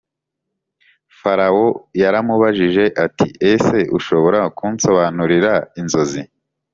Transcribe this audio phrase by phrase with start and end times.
[1.19, 1.67] Farawo
[2.01, 6.21] yaramubajije ati ese ushobora kunsobanurira inzozi